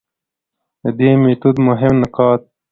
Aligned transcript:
د 0.83 0.85
دې 0.99 1.09
ميتود 1.21 1.55
مهم 1.67 1.93
نقاط: 2.01 2.41